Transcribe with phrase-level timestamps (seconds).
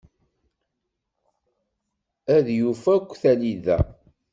[2.35, 3.77] Ad yuf akk talida.